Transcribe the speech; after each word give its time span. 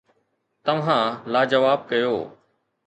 توهان 0.65 1.07
لاجواب 1.31 1.79
ڪيو. 1.89 2.15